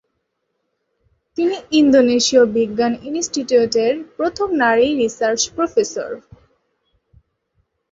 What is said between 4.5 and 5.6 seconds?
নারী রিসার্চ